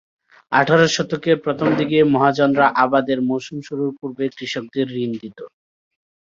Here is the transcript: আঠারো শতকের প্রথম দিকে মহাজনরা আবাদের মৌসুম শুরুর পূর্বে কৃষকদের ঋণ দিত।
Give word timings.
আঠারো 0.51 0.87
শতকের 0.87 1.37
প্রথম 1.45 1.69
দিকে 1.79 1.97
মহাজনরা 2.13 2.67
আবাদের 2.83 3.19
মৌসুম 3.29 3.57
শুরুর 3.67 3.91
পূর্বে 3.99 4.25
কৃষকদের 4.37 4.87
ঋণ 4.97 5.11
দিত। 5.21 5.39